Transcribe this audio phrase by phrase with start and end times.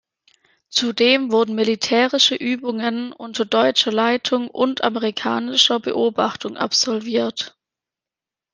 [0.69, 7.55] Zudem wurden militärische Übungen unter deutscher Leitung und amerikanischer Beobachtung absolviert.